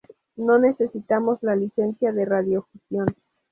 [0.35, 3.15] No necesitamos una licencia de radiodifusión.